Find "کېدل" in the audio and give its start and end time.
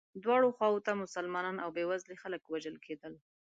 2.85-3.13